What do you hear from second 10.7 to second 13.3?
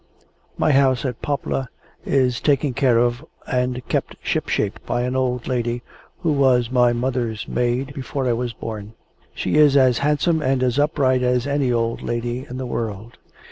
upright as any old lady in the world.